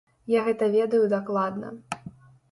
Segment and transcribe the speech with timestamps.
[0.35, 1.69] Я гэта ведаю дакладна.